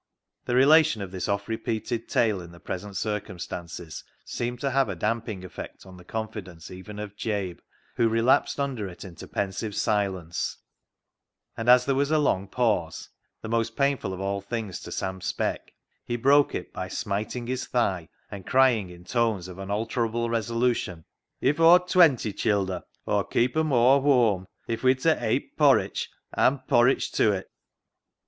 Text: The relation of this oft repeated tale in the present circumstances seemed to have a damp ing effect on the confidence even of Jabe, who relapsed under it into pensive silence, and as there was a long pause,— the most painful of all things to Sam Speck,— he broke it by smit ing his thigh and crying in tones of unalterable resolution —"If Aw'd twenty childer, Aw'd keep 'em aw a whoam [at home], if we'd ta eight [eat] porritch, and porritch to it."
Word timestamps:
The 0.45 0.55
relation 0.55 1.03
of 1.03 1.11
this 1.11 1.29
oft 1.29 1.47
repeated 1.47 2.09
tale 2.09 2.41
in 2.41 2.51
the 2.51 2.59
present 2.59 2.97
circumstances 2.97 4.03
seemed 4.25 4.59
to 4.61 4.71
have 4.71 4.89
a 4.89 4.95
damp 4.95 5.29
ing 5.29 5.45
effect 5.45 5.85
on 5.85 5.95
the 5.97 6.03
confidence 6.03 6.71
even 6.71 6.97
of 6.97 7.15
Jabe, 7.15 7.59
who 7.97 8.09
relapsed 8.09 8.59
under 8.59 8.87
it 8.87 9.05
into 9.05 9.27
pensive 9.27 9.75
silence, 9.75 10.57
and 11.55 11.69
as 11.69 11.85
there 11.85 11.93
was 11.93 12.09
a 12.09 12.17
long 12.17 12.47
pause,— 12.47 13.09
the 13.43 13.47
most 13.47 13.75
painful 13.75 14.11
of 14.11 14.19
all 14.19 14.41
things 14.41 14.79
to 14.79 14.91
Sam 14.91 15.21
Speck,— 15.21 15.71
he 16.07 16.15
broke 16.15 16.55
it 16.55 16.73
by 16.73 16.87
smit 16.87 17.35
ing 17.35 17.45
his 17.45 17.67
thigh 17.67 18.09
and 18.31 18.43
crying 18.47 18.89
in 18.89 19.03
tones 19.03 19.47
of 19.47 19.59
unalterable 19.59 20.31
resolution 20.31 21.05
—"If 21.41 21.59
Aw'd 21.59 21.87
twenty 21.87 22.33
childer, 22.33 22.81
Aw'd 23.05 23.29
keep 23.29 23.55
'em 23.55 23.71
aw 23.71 23.97
a 23.97 24.01
whoam 24.01 24.01
[at 24.01 24.05
home], 24.07 24.47
if 24.67 24.81
we'd 24.81 24.99
ta 25.03 25.15
eight 25.19 25.51
[eat] 25.57 25.57
porritch, 25.59 26.07
and 26.33 26.59
porritch 26.67 27.11
to 27.11 27.33
it." 27.33 27.51